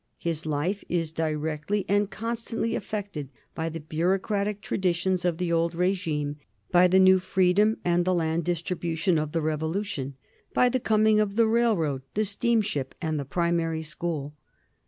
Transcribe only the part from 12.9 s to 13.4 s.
and the